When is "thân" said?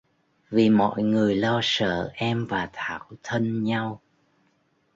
3.23-3.63